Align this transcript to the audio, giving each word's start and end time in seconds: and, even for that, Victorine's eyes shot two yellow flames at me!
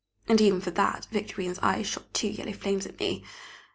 and, 0.27 0.41
even 0.41 0.59
for 0.59 0.71
that, 0.71 1.05
Victorine's 1.11 1.59
eyes 1.59 1.85
shot 1.85 2.11
two 2.11 2.27
yellow 2.29 2.53
flames 2.53 2.87
at 2.87 2.99
me! 2.99 3.23